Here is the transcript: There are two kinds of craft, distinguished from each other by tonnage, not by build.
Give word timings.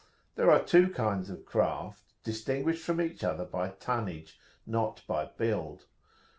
There 0.33 0.49
are 0.49 0.63
two 0.63 0.89
kinds 0.89 1.29
of 1.29 1.45
craft, 1.45 2.01
distinguished 2.23 2.83
from 2.83 2.99
each 2.99 3.23
other 3.23 3.45
by 3.45 3.69
tonnage, 3.69 4.39
not 4.65 5.03
by 5.05 5.25
build. 5.25 5.85